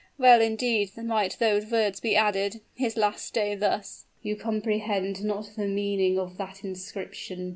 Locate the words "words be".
1.69-2.15